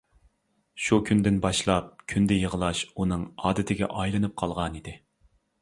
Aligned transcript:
شۇ 0.85 0.97
كۈندىن 1.09 1.37
باشلاپ 1.43 1.91
كۈندە 2.13 2.39
يىغلاش 2.39 2.83
ئۇنىڭ 2.95 3.29
ئادىتىگە 3.45 3.93
ئايلىنىپ 3.99 4.37
قالغانىدى. 4.45 4.99